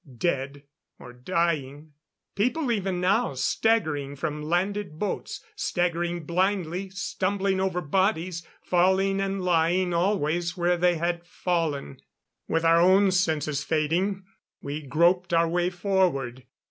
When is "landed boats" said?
4.41-5.43